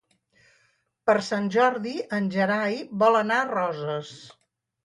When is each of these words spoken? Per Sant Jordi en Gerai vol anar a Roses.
Per 1.09 1.15
Sant 1.27 1.49
Jordi 1.57 1.93
en 2.21 2.31
Gerai 2.37 2.81
vol 3.05 3.21
anar 3.23 3.39
a 3.43 3.47
Roses. 3.55 4.11